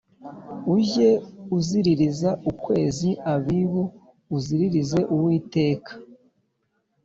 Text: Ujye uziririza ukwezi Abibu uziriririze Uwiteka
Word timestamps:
Ujye 0.75 1.09
uziririza 1.57 2.29
ukwezi 2.51 3.09
Abibu 3.33 3.83
uziriririze 4.37 4.99
Uwiteka 5.15 5.91